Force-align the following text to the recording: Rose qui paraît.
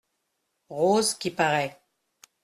Rose 0.69 1.13
qui 1.13 1.29
paraît. 1.29 1.79